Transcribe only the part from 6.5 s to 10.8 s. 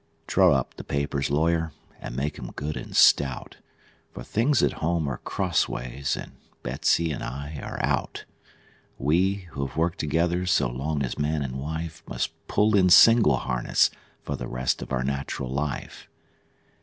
Betsey and I are out. We, who have worked together so